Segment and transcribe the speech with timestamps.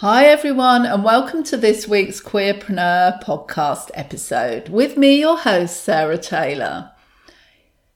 [0.00, 6.18] Hi, everyone, and welcome to this week's Queerpreneur podcast episode with me, your host, Sarah
[6.18, 6.90] Taylor.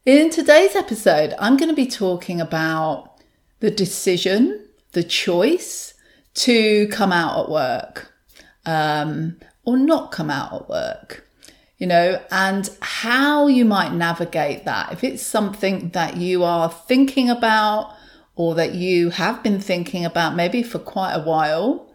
[0.07, 3.21] In today's episode, I'm going to be talking about
[3.59, 5.93] the decision, the choice
[6.37, 8.11] to come out at work
[8.65, 11.29] um, or not come out at work,
[11.77, 14.91] you know, and how you might navigate that.
[14.91, 17.95] If it's something that you are thinking about
[18.37, 21.89] or that you have been thinking about maybe for quite a while,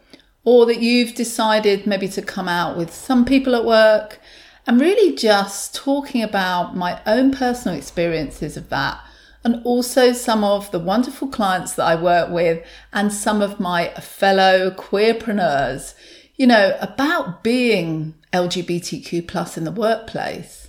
[0.46, 4.20] or that you've decided maybe to come out with some people at work
[4.68, 9.00] and really just talking about my own personal experiences of that
[9.44, 13.90] and also some of the wonderful clients that I work with and some of my
[13.90, 15.94] fellow queerpreneurs,
[16.36, 20.66] you know, about being LGBTQ plus in the workplace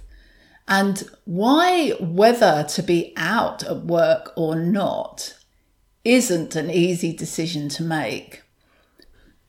[0.69, 5.37] and why whether to be out at work or not
[6.05, 8.43] isn't an easy decision to make.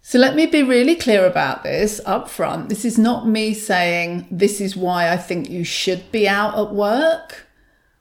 [0.10, 2.70] So let me be really clear about this up front.
[2.70, 6.74] This is not me saying this is why I think you should be out at
[6.74, 7.46] work.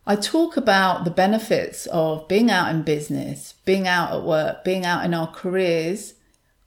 [0.06, 4.86] I talk about the benefits of being out in business, being out at work, being
[4.86, 6.14] out in our careers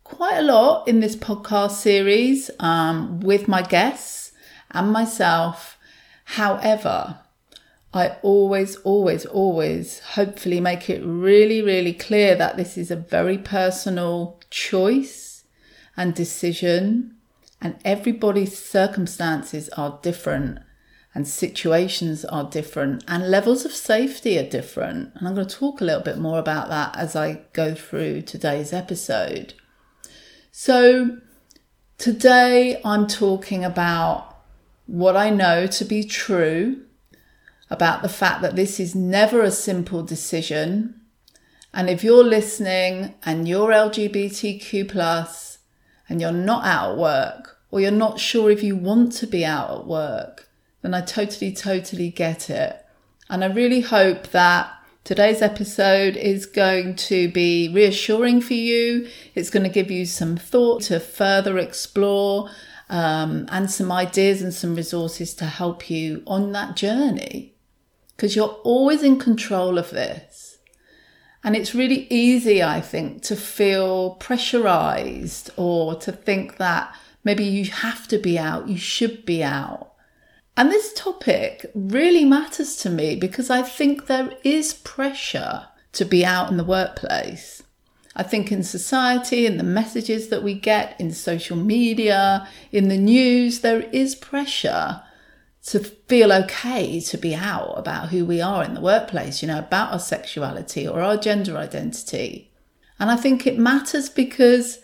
[0.04, 4.34] quite a lot in this podcast series um, with my guests
[4.72, 5.78] and myself.
[6.26, 7.18] However,
[7.94, 13.38] I always, always, always hopefully make it really, really clear that this is a very
[13.38, 15.29] personal choice
[16.00, 17.14] and decision,
[17.62, 20.60] and everybody's circumstances are different,
[21.14, 25.12] and situations are different, and levels of safety are different.
[25.16, 28.22] And I'm going to talk a little bit more about that as I go through
[28.22, 29.56] today's episode.
[30.54, 31.18] So,
[31.98, 34.38] today I'm talking about
[34.86, 36.86] what I know to be true
[37.70, 41.02] about the fact that this is never a simple decision.
[41.74, 45.49] And if you're listening and you're LGBTQ plus
[46.10, 49.46] and you're not out at work or you're not sure if you want to be
[49.46, 50.50] out at work,
[50.82, 52.84] then I totally, totally get it.
[53.30, 59.08] And I really hope that today's episode is going to be reassuring for you.
[59.36, 62.50] It's going to give you some thought to further explore
[62.90, 67.54] um, and some ideas and some resources to help you on that journey.
[68.16, 70.49] Because you're always in control of this.
[71.44, 77.66] And it's really easy, I think, to feel pressurized or to think that maybe you
[77.66, 79.94] have to be out, you should be out.
[80.58, 86.26] And this topic really matters to me because I think there is pressure to be
[86.26, 87.64] out in the workplace.
[88.16, 92.98] I think in society, in the messages that we get in social media, in the
[92.98, 95.02] news, there is pressure
[95.68, 99.60] to feel okay to be out about who we are in the workplace, you know,
[99.60, 102.52] about our sexuality or our gender identity.
[103.00, 104.80] And I think it matters because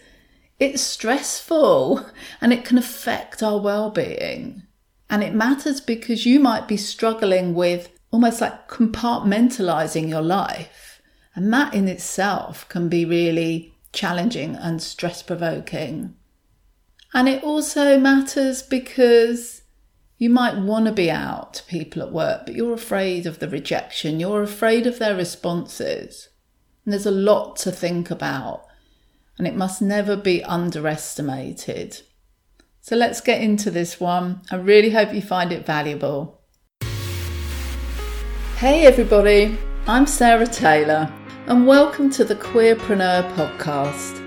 [0.59, 2.05] it's stressful
[2.41, 4.63] and it can affect our well being.
[5.09, 11.01] And it matters because you might be struggling with almost like compartmentalizing your life.
[11.35, 16.15] And that in itself can be really challenging and stress provoking.
[17.13, 19.61] And it also matters because
[20.17, 23.49] you might want to be out to people at work, but you're afraid of the
[23.49, 24.17] rejection.
[24.17, 26.29] You're afraid of their responses.
[26.85, 28.65] And there's a lot to think about,
[29.37, 32.01] and it must never be underestimated.
[32.79, 34.41] So let's get into this one.
[34.49, 36.39] I really hope you find it valuable.
[38.55, 41.11] Hey, everybody, I'm Sarah Taylor,
[41.47, 44.23] and welcome to the Queerpreneur podcast.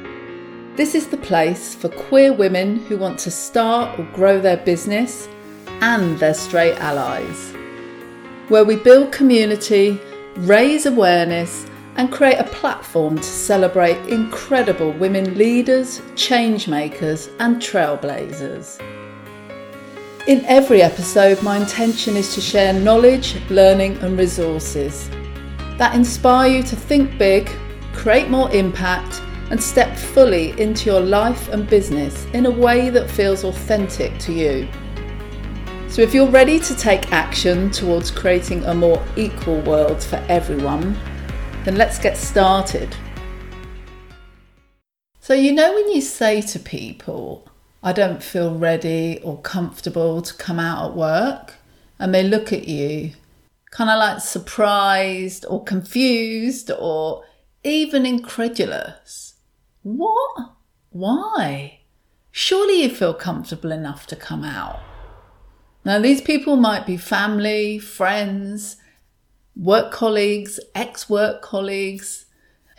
[0.76, 5.28] This is the place for queer women who want to start or grow their business
[5.80, 7.54] and their straight allies,
[8.48, 10.00] where we build community,
[10.36, 11.66] raise awareness,
[11.96, 18.80] and create a platform to celebrate incredible women leaders, change makers, and trailblazers.
[20.28, 25.10] In every episode, my intention is to share knowledge, learning, and resources
[25.78, 27.50] that inspire you to think big,
[27.94, 33.10] create more impact, and step fully into your life and business in a way that
[33.10, 34.68] feels authentic to you.
[35.88, 40.96] So, if you're ready to take action towards creating a more equal world for everyone,
[41.64, 42.94] then let's get started.
[45.18, 47.48] So, you know, when you say to people,
[47.82, 51.54] I don't feel ready or comfortable to come out at work,
[51.98, 53.12] and they look at you
[53.70, 57.24] kind of like surprised or confused or
[57.64, 59.34] even incredulous.
[59.82, 60.52] What?
[60.90, 61.80] Why?
[62.30, 64.80] Surely you feel comfortable enough to come out.
[65.88, 68.76] Now, these people might be family, friends,
[69.56, 72.26] work colleagues, ex work colleagues,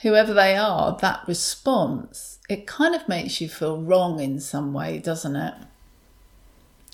[0.03, 4.99] whoever they are, that response, it kind of makes you feel wrong in some way,
[4.99, 5.55] doesn't it?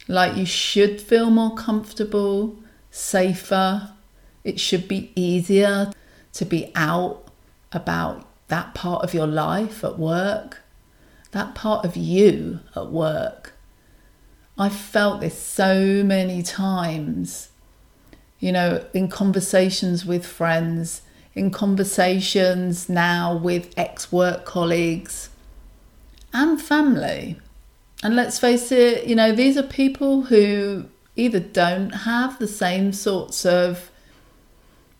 [0.08, 2.60] Like you should feel more comfortable,
[2.92, 3.92] safer.
[4.46, 5.92] It should be easier
[6.32, 7.28] to be out
[7.74, 10.62] about that part of your life at work,
[11.32, 13.55] that part of you at work.
[14.58, 17.50] I've felt this so many times,
[18.40, 21.02] you know, in conversations with friends,
[21.34, 25.30] in conversations now with ex work colleagues
[26.34, 27.38] and family.
[28.02, 30.86] And let's face it, you know, these are people who
[31.18, 33.92] either don't have the same sorts of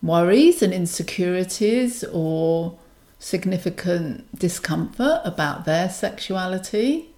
[0.02, 2.78] worries and insecurities or
[3.18, 7.14] significant discomfort about their sexuality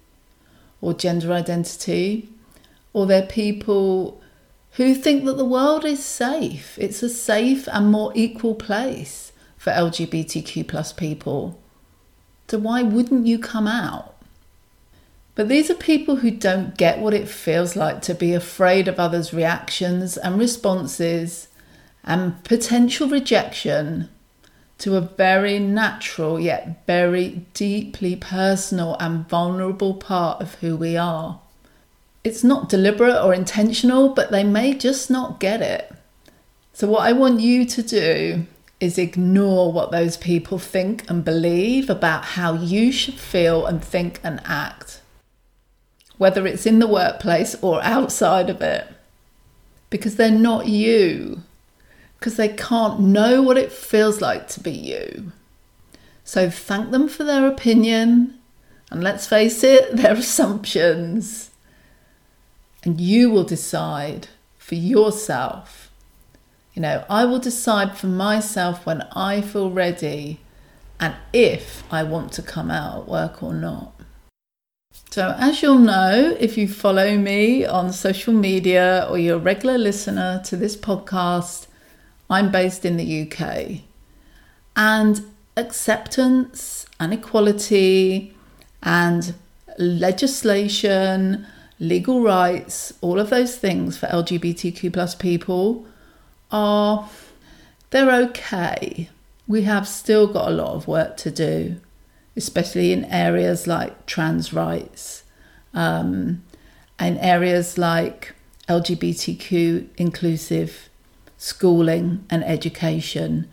[0.81, 2.29] or gender identity,
[2.93, 4.21] or they're people
[4.73, 6.77] who think that the world is safe.
[6.79, 11.59] It's a safe and more equal place for LGBTQ plus people.
[12.47, 14.15] So why wouldn't you come out?
[15.35, 18.99] But these are people who don't get what it feels like to be afraid of
[18.99, 21.47] others' reactions and responses
[22.03, 24.09] and potential rejection
[24.79, 31.39] to a very natural yet very deeply personal and vulnerable part of who we are.
[32.23, 35.91] It's not deliberate or intentional, but they may just not get it.
[36.73, 38.45] So, what I want you to do
[38.79, 44.21] is ignore what those people think and believe about how you should feel and think
[44.23, 45.01] and act,
[46.17, 48.87] whether it's in the workplace or outside of it,
[49.89, 51.43] because they're not you
[52.19, 55.31] because they can't know what it feels like to be you.
[56.23, 58.37] So thank them for their opinion,
[58.91, 61.51] and let's face it, their assumptions.
[62.83, 64.27] And you will decide
[64.57, 65.91] for yourself.
[66.73, 70.39] You know, I will decide for myself when I feel ready
[70.99, 73.93] and if I want to come out at work or not.
[75.09, 79.77] So, as you'll know, if you follow me on social media or you're a regular
[79.77, 81.65] listener to this podcast,
[82.29, 83.81] I'm based in the UK.
[84.75, 85.25] And
[85.57, 88.35] acceptance and equality
[88.83, 89.33] and
[89.77, 91.45] legislation,
[91.79, 95.85] legal rights, all of those things for LGBTQ plus people
[96.51, 97.09] are
[97.89, 99.09] they're okay.
[99.47, 101.77] We have still got a lot of work to do,
[102.35, 105.23] especially in areas like trans rights,
[105.73, 106.43] um,
[106.99, 108.35] and areas like
[108.67, 110.88] LGBTQ inclusive
[111.39, 113.49] schooling and education.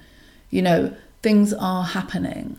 [0.50, 2.58] You know, things are happening,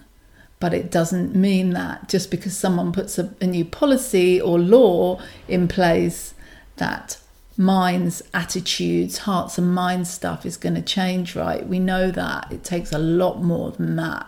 [0.60, 5.22] but it doesn't mean that just because someone puts a, a new policy or law
[5.48, 6.34] in place
[6.78, 7.20] that
[7.58, 11.68] minds, attitudes, hearts and mind stuff is going to change, right?
[11.68, 12.52] We know that.
[12.52, 14.26] It takes a lot more than that.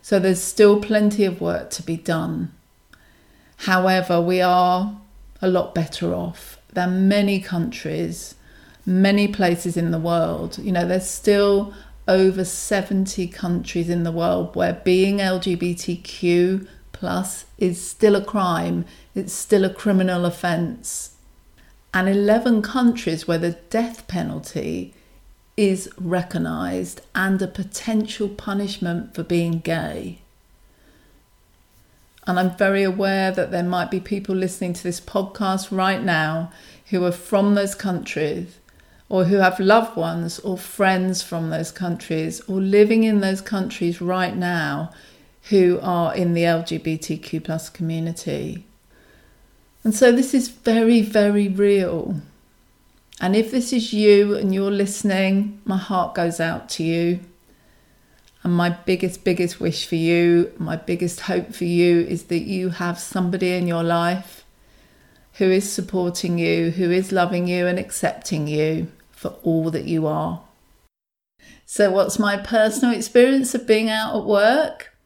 [0.00, 2.52] So there's still plenty of work to be done.
[3.56, 4.96] However, we are
[5.42, 8.36] a lot better off than many countries
[8.86, 10.58] many places in the world.
[10.58, 11.74] You know, there's still
[12.08, 18.84] over 70 countries in the world where being LGBTQ plus is still a crime,
[19.14, 21.16] it's still a criminal offence.
[21.94, 24.94] And 11 countries where the death penalty
[25.56, 30.20] is recognised and a potential punishment for being gay.
[32.26, 36.52] And I'm very aware that there might be people listening to this podcast right now
[36.90, 38.58] who are from those countries
[39.10, 44.00] or who have loved ones or friends from those countries or living in those countries
[44.00, 44.90] right now
[45.50, 48.64] who are in the LGBTQ plus community.
[49.82, 52.20] And so this is very, very real.
[53.20, 57.18] And if this is you and you're listening, my heart goes out to you.
[58.44, 62.70] And my biggest, biggest wish for you, my biggest hope for you is that you
[62.70, 64.44] have somebody in your life
[65.34, 68.86] who is supporting you, who is loving you and accepting you
[69.20, 70.42] for all that you are.
[71.66, 74.96] So, what's my personal experience of being out at work?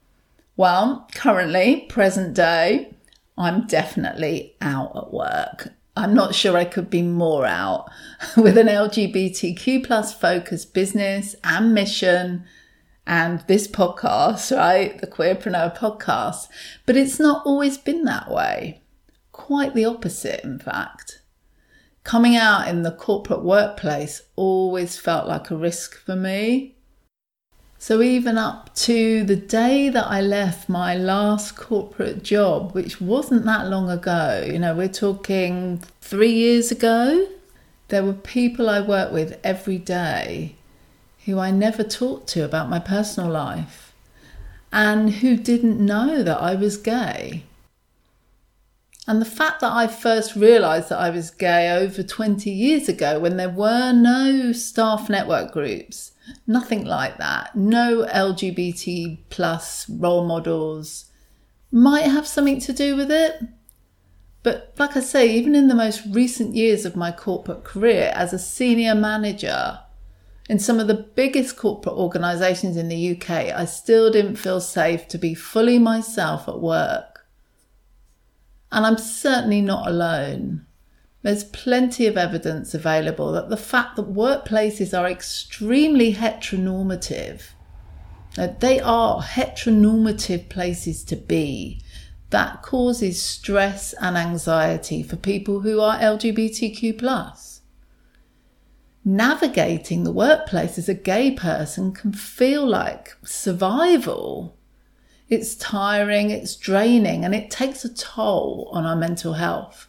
[0.56, 2.94] Well, currently, present day,
[3.36, 5.70] I'm definitely out at work.
[5.96, 7.90] I'm not sure I could be more out
[8.36, 12.44] with an LGBTQ plus focused business and mission
[13.08, 14.96] and this podcast, right?
[15.00, 16.46] The Queerpreneur podcast.
[16.86, 18.80] But it's not always been that way.
[19.32, 21.20] Quite the opposite, in fact
[22.04, 26.76] coming out in the corporate workplace always felt like a risk for me.
[27.78, 33.44] So, even up to the day that I left my last corporate job, which wasn't
[33.44, 37.26] that long ago, you know, we're talking three years ago,
[37.88, 40.54] there were people I worked with every day
[41.26, 43.80] who I never talked to about my personal life.
[44.72, 47.44] and who didn't know that I was gay.
[49.06, 53.20] And the fact that I first realised that I was gay over 20 years ago
[53.20, 56.12] when there were no staff network groups,
[56.46, 61.10] nothing like that, no LGBT plus role models,
[61.70, 63.42] might have something to do with it.
[64.42, 68.32] But like I say, even in the most recent years of my corporate career as
[68.32, 69.80] a senior manager
[70.48, 75.08] in some of the biggest corporate organisations in the UK, I still didn't feel safe
[75.08, 77.13] to be fully myself at work.
[78.74, 80.66] And I'm certainly not alone.
[81.22, 87.52] There's plenty of evidence available that the fact that workplaces are extremely heteronormative,
[88.34, 91.82] that they are heteronormative places to be,
[92.30, 97.60] that causes stress and anxiety for people who are LGBTQ.
[99.04, 104.53] Navigating the workplace as a gay person can feel like survival
[105.34, 109.88] it's tiring, it's draining, and it takes a toll on our mental health.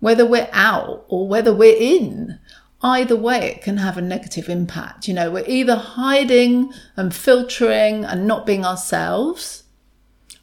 [0.00, 2.38] Whether we're out or whether we're in,
[2.82, 5.06] either way, it can have a negative impact.
[5.06, 9.64] You know, we're either hiding and filtering and not being ourselves,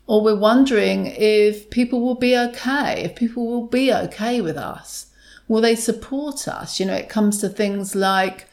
[0.07, 5.07] or we're wondering if people will be okay, if people will be okay with us.
[5.47, 6.79] Will they support us?
[6.79, 8.47] You know, it comes to things like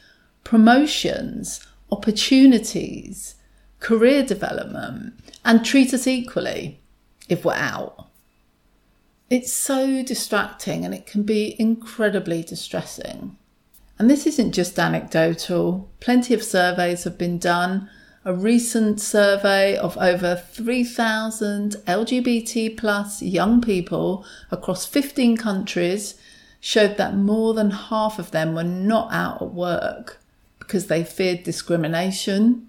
[0.45, 3.36] promotions, opportunities,
[3.81, 5.15] career development,
[5.45, 6.81] and treat us equally
[7.29, 8.09] if we're out.
[9.29, 13.37] It's so distracting and it can be incredibly distressing.
[13.99, 17.89] And this isn't just anecdotal, plenty of surveys have been done.
[18.25, 26.15] A recent survey of over 3,000 LGBT plus young people across 15 countries
[26.61, 30.21] showed that more than half of them were not out at work
[30.59, 32.69] because they feared discrimination,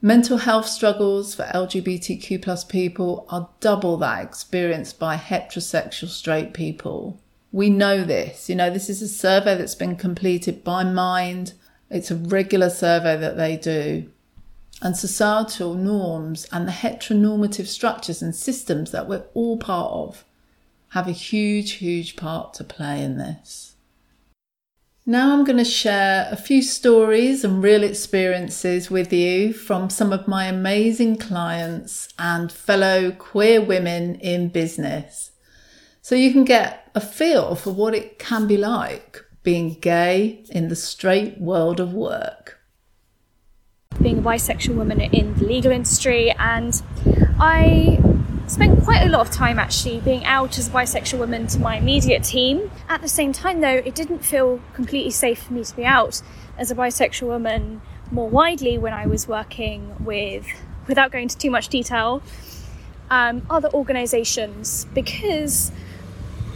[0.00, 7.18] Mental health struggles for LGBTQ plus people are double that experienced by heterosexual straight people.
[7.50, 8.48] We know this.
[8.48, 11.54] You know, this is a survey that's been completed by Mind.
[11.90, 14.08] It's a regular survey that they do.
[14.80, 20.24] And societal norms and the heteronormative structures and systems that we're all part of
[20.90, 23.74] have a huge, huge part to play in this.
[25.10, 30.12] Now I'm going to share a few stories and real experiences with you from some
[30.12, 35.30] of my amazing clients and fellow queer women in business.
[36.02, 40.68] So you can get a feel for what it can be like being gay in
[40.68, 42.60] the straight world of work.
[44.02, 46.82] Being a bisexual woman in the legal industry, and
[47.40, 47.98] I
[48.50, 51.76] spent quite a lot of time actually being out as a bisexual woman to my
[51.76, 52.70] immediate team.
[52.88, 56.22] At the same time, though, it didn't feel completely safe for me to be out
[56.56, 60.46] as a bisexual woman more widely when I was working with,
[60.86, 62.22] without going into too much detail,
[63.10, 65.70] um, other organisations because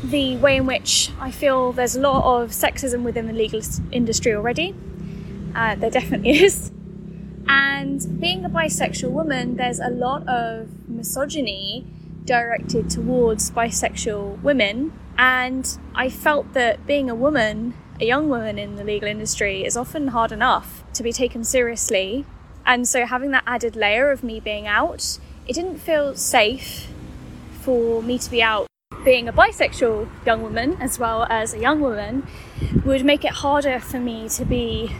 [0.02, 3.60] the way in which I feel there's a lot of sexism within the legal
[3.92, 4.74] industry already.
[5.54, 6.72] Uh, there definitely is.
[7.48, 11.86] And being a bisexual woman, there's a lot of misogyny
[12.24, 14.92] directed towards bisexual women.
[15.18, 19.76] And I felt that being a woman, a young woman in the legal industry, is
[19.76, 22.24] often hard enough to be taken seriously.
[22.64, 26.88] And so having that added layer of me being out, it didn't feel safe
[27.60, 28.66] for me to be out.
[29.04, 32.26] Being a bisexual young woman as well as a young woman
[32.84, 34.94] would make it harder for me to be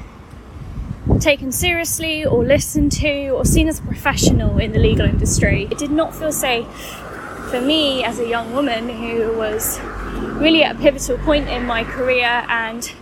[1.21, 5.67] taken seriously or listened to or seen as a professional in the legal industry.
[5.71, 6.67] It did not feel safe
[7.51, 9.81] for me as a young woman who was
[10.41, 12.93] really at a pivotal point in my career and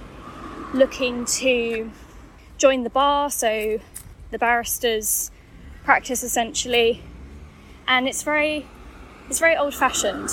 [0.73, 1.91] looking to
[2.59, 3.81] join the bar, so
[4.31, 5.31] the barrister's
[5.85, 7.03] practice essentially.
[7.87, 8.67] And it's very
[9.29, 10.31] it's very old fashioned,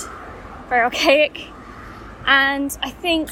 [0.69, 1.47] very archaic.
[2.25, 3.29] And I think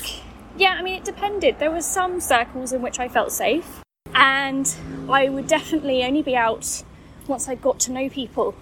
[0.57, 1.59] yeah, I mean it depended.
[1.59, 3.84] There were some circles in which I felt safe
[4.15, 4.73] and
[5.09, 6.83] I would definitely only be out
[7.27, 8.55] once I got to know people.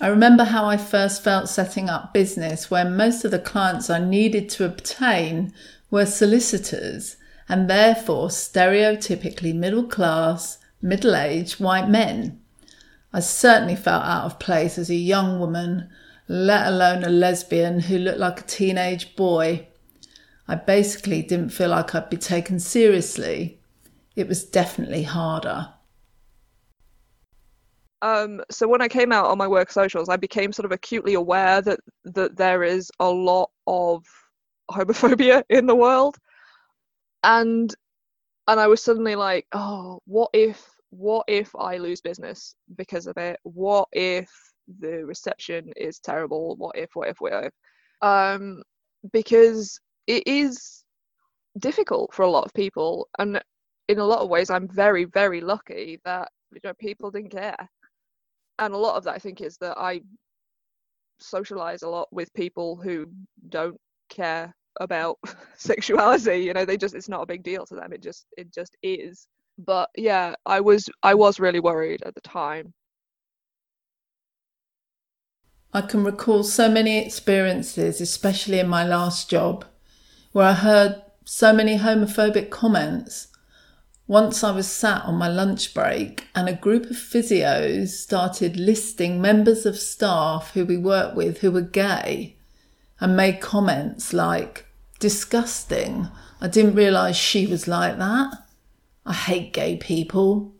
[0.00, 3.98] I remember how I first felt setting up business when most of the clients I
[3.98, 5.52] needed to obtain
[5.90, 7.16] were solicitors
[7.50, 12.40] and therefore stereotypically middle class, middle aged white men.
[13.12, 15.90] I certainly felt out of place as a young woman,
[16.28, 19.66] let alone a lesbian who looked like a teenage boy.
[20.50, 23.60] I basically didn't feel like I'd be taken seriously.
[24.16, 25.72] It was definitely harder.
[28.02, 31.14] Um, so when I came out on my work socials, I became sort of acutely
[31.14, 34.04] aware that that there is a lot of
[34.72, 36.16] homophobia in the world,
[37.22, 37.72] and
[38.48, 43.16] and I was suddenly like, oh, what if what if I lose business because of
[43.18, 43.38] it?
[43.44, 44.28] What if
[44.80, 46.56] the reception is terrible?
[46.56, 47.52] What if, what if, what if?
[48.02, 48.64] Um,
[49.12, 49.78] because
[50.10, 50.82] it is
[51.58, 53.08] difficult for a lot of people.
[53.18, 53.40] And
[53.88, 57.56] in a lot of ways, I'm very, very lucky that you know people didn't care.
[58.58, 60.00] And a lot of that, I think, is that I
[61.20, 63.06] socialize a lot with people who
[63.48, 65.18] don't care about
[65.56, 68.52] sexuality you know they just it's not a big deal to them it just it
[68.54, 69.26] just is
[69.58, 72.72] but yeah i was i was really worried at the time
[75.74, 79.64] i can recall so many experiences especially in my last job
[80.32, 83.28] where i heard so many homophobic comments
[84.10, 89.20] once I was sat on my lunch break and a group of physios started listing
[89.20, 92.36] members of staff who we work with who were gay
[92.98, 94.66] and made comments like,
[94.98, 96.08] disgusting.
[96.40, 98.34] I didn't realise she was like that.
[99.06, 100.54] I hate gay people.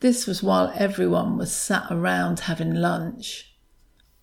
[0.00, 3.55] This was while everyone was sat around having lunch.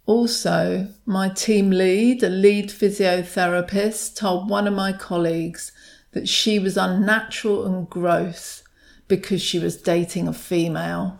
[0.05, 5.71] Also, my team lead, a lead physiotherapist, told one of my colleagues
[6.11, 8.63] that she was unnatural and gross
[9.07, 11.17] because she was dating a female.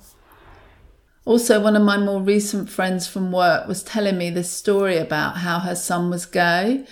[1.26, 5.38] Also, one of my more recent friends from work was telling me this story about
[5.38, 6.86] how her son was gay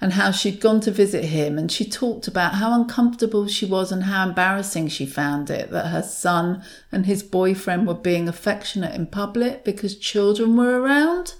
[0.00, 3.92] and how she'd gone to visit him and she talked about how uncomfortable she was
[3.92, 8.94] and how embarrassing she found it that her son and his boyfriend were being affectionate
[8.94, 11.34] in public because children were around.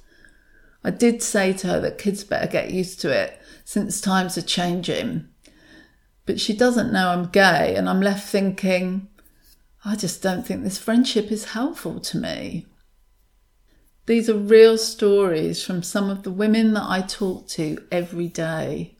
[0.84, 4.42] I did say to her that kids better get used to it since times are
[4.42, 5.30] changing
[6.30, 9.08] but she doesn't know I'm gay, and I'm left thinking,
[9.84, 12.66] I just don't think this friendship is helpful to me.
[14.10, 18.98] These are real stories from some of the women that I talk to every day.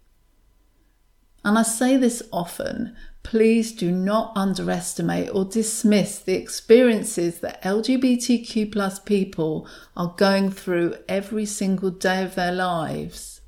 [1.44, 8.70] And I say this often please do not underestimate or dismiss the experiences that LGBTQ
[8.70, 13.40] plus people are going through every single day of their lives.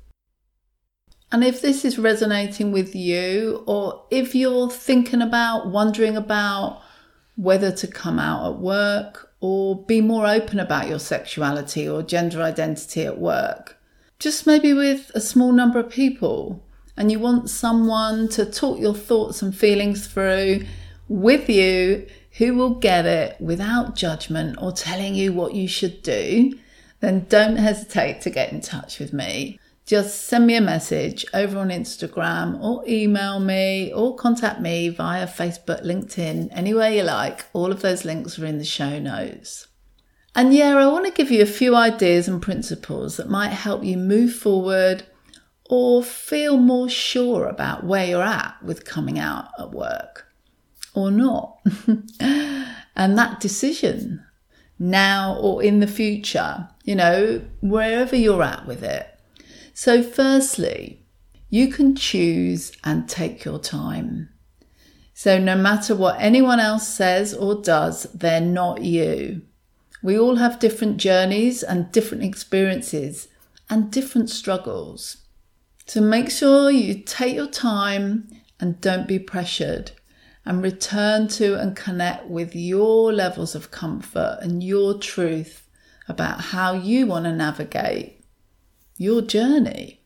[1.31, 6.81] And if this is resonating with you, or if you're thinking about, wondering about
[7.37, 12.41] whether to come out at work or be more open about your sexuality or gender
[12.41, 13.77] identity at work,
[14.17, 16.63] just maybe with a small number of people,
[16.95, 20.63] and you want someone to talk your thoughts and feelings through
[21.09, 26.57] with you who will get it without judgment or telling you what you should do,
[27.01, 31.59] then don't hesitate to get in touch with me just send me a message over
[31.59, 37.45] on Instagram or email me or contact me via Facebook, LinkedIn, anywhere you like.
[37.51, 39.67] All of those links are in the show notes.
[40.35, 43.83] And yeah, I want to give you a few ideas and principles that might help
[43.83, 45.03] you move forward
[45.69, 50.27] or feel more sure about where you're at with coming out at work
[50.95, 51.59] or not.
[52.19, 54.25] and that decision
[54.79, 59.12] now or in the future, you know, wherever you're at with it
[59.73, 61.03] so, firstly,
[61.49, 64.29] you can choose and take your time.
[65.15, 69.41] So, no matter what anyone else says or does, they're not you.
[70.03, 73.27] We all have different journeys and different experiences
[73.69, 75.17] and different struggles.
[75.87, 78.27] So, make sure you take your time
[78.59, 79.91] and don't be pressured
[80.45, 85.67] and return to and connect with your levels of comfort and your truth
[86.07, 88.22] about how you want to navigate
[88.97, 89.99] your journey.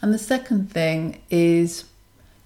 [0.00, 1.84] And the second thing is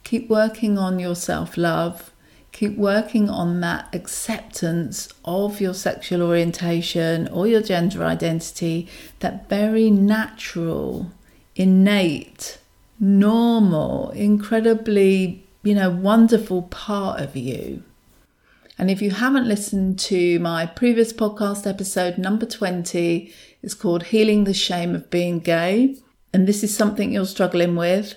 [0.04, 2.12] keep working on your self love,
[2.52, 8.88] keep working on that acceptance of your sexual orientation or your gender identity,
[9.20, 11.10] that very natural,
[11.54, 12.58] innate,
[13.00, 17.82] normal, incredibly, you know, wonderful part of you.
[18.78, 23.32] And if you haven't listened to my previous podcast episode, number 20,
[23.66, 25.96] it's called Healing the Shame of Being Gay.
[26.32, 28.14] And this is something you're struggling with,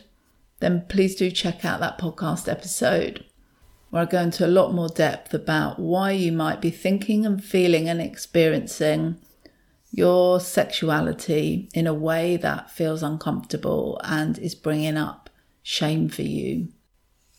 [0.60, 3.26] then please do check out that podcast episode
[3.90, 7.44] where I go into a lot more depth about why you might be thinking and
[7.44, 9.18] feeling and experiencing
[9.90, 15.32] your sexuality in a way that feels uncomfortable and is bringing up
[15.64, 16.68] shame for you.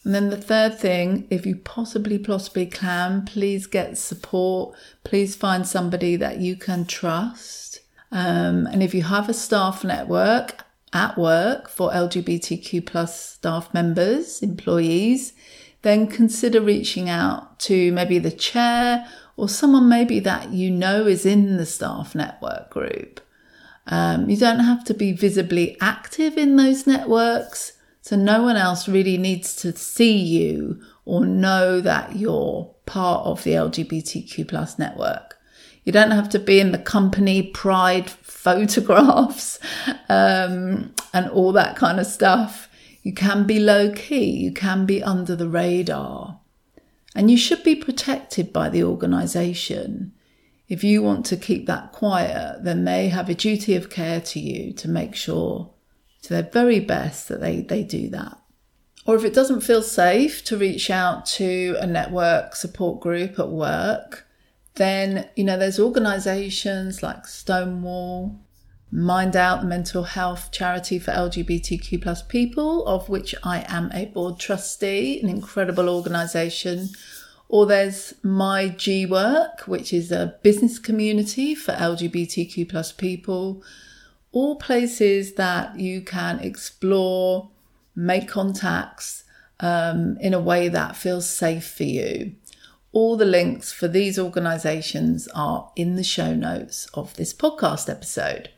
[0.05, 4.75] And then the third thing, if you possibly, possibly can, please get support.
[5.05, 7.70] Please find somebody that you can trust.
[8.13, 14.43] Um, and if you have a staff network at work for LGBTQ plus staff members,
[14.43, 15.33] employees,
[15.83, 21.25] then consider reaching out to maybe the chair or someone maybe that you know is
[21.25, 23.21] in the staff network group.
[23.87, 28.89] Um, you don't have to be visibly active in those networks so no one else
[28.89, 35.39] really needs to see you or know that you're part of the LGBTQ plus network.
[35.91, 39.59] You don't have to be in the company pride photographs
[40.09, 42.69] um, and all that kind of stuff.
[43.03, 46.39] You can be low key, you can be under the radar.
[47.17, 50.13] And you should be protected by the organisation.
[50.69, 54.39] If you want to keep that quiet, then they have a duty of care to
[54.39, 55.73] you to make sure
[56.23, 58.39] to their very best that they, they do that.
[59.07, 63.49] Or if it doesn't feel safe to reach out to a network support group at
[63.49, 64.29] work,
[64.81, 68.41] then, you know, there's organizations like Stonewall,
[68.91, 74.07] Mind Out, the mental health charity for LGBTQ plus people, of which I am a
[74.07, 76.89] board trustee, an incredible organization.
[77.51, 83.63] Or there's myGwork, which is a business community for LGBTQ plus people.
[84.33, 87.51] All places that you can explore,
[87.95, 89.25] make contacts
[89.61, 92.35] um, in a way that feels safe for you.
[92.93, 98.51] All the links for these organizations are in the show notes of this podcast episode.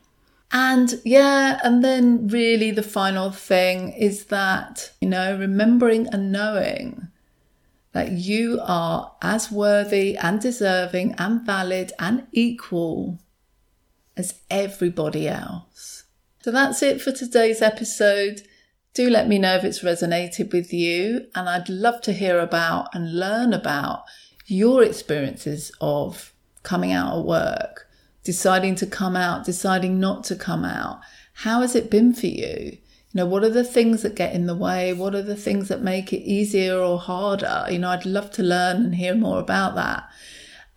[0.51, 7.07] And yeah, and then really the final thing is that, you know, remembering and knowing
[7.91, 13.19] that you are as worthy and deserving and valid and equal
[14.17, 16.03] as everybody else.
[16.41, 18.41] So that's it for today's episode.
[18.93, 22.93] Do let me know if it's resonated with you, and I'd love to hear about
[22.93, 24.03] and learn about
[24.53, 27.89] your experiences of coming out of work,
[28.23, 31.01] deciding to come out, deciding not to come out.
[31.33, 32.77] How has it been for you?
[33.13, 34.93] You know, what are the things that get in the way?
[34.93, 37.65] What are the things that make it easier or harder?
[37.69, 40.09] You know, I'd love to learn and hear more about that.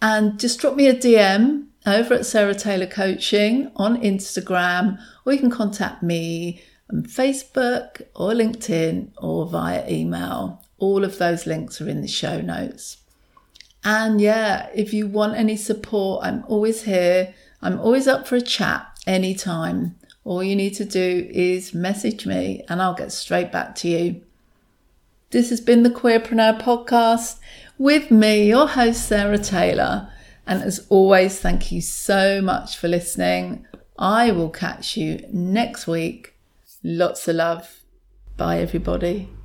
[0.02, 5.38] And just drop me a DM over at Sarah Taylor Coaching on Instagram, or you
[5.38, 6.62] can contact me
[6.92, 10.62] on Facebook or LinkedIn or via email.
[10.78, 12.98] All of those links are in the show notes.
[13.86, 17.32] And yeah, if you want any support, I'm always here.
[17.62, 19.94] I'm always up for a chat anytime.
[20.24, 24.22] All you need to do is message me and I'll get straight back to you.
[25.30, 27.38] This has been the Queerpreneur podcast
[27.78, 30.10] with me, your host, Sarah Taylor.
[30.48, 33.66] And as always, thank you so much for listening.
[33.96, 36.34] I will catch you next week.
[36.82, 37.82] Lots of love.
[38.36, 39.35] Bye, everybody.